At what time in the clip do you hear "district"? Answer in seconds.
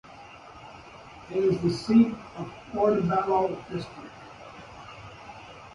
3.71-4.09